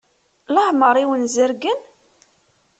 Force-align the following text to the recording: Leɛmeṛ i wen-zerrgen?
Leɛmeṛ 0.55 0.95
i 0.97 1.05
wen-zerrgen? 1.09 1.79